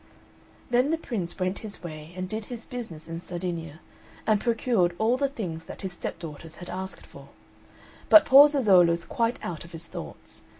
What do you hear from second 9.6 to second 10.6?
of his thoughts.